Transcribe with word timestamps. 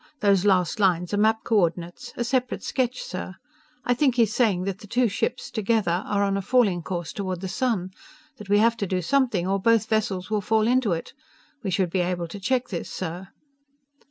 Those 0.21 0.45
last 0.45 0.79
lines 0.79 1.13
are 1.13 1.17
map 1.17 1.43
co 1.43 1.59
ordinates 1.59 2.11
a 2.17 2.23
separate 2.23 2.63
sketch, 2.63 3.03
sir. 3.03 3.35
I 3.85 3.93
think 3.93 4.15
he's 4.15 4.33
saying 4.33 4.63
that 4.63 4.79
the 4.79 4.87
two 4.87 5.07
ships, 5.07 5.51
together, 5.51 6.01
are 6.07 6.23
on 6.23 6.37
a 6.37 6.41
falling 6.41 6.81
course 6.81 7.13
toward 7.13 7.41
the 7.41 7.47
sun. 7.47 7.91
That 8.37 8.49
we 8.49 8.57
have 8.57 8.75
to 8.77 8.87
do 8.87 9.03
something 9.03 9.45
or 9.47 9.59
both 9.59 9.85
vessels 9.89 10.31
will 10.31 10.41
fall 10.41 10.65
into 10.67 10.91
it. 10.93 11.13
We 11.61 11.69
should 11.69 11.91
be 11.91 12.01
able 12.01 12.27
to 12.29 12.39
check 12.39 12.69
this, 12.69 12.89
sir." 12.89 13.27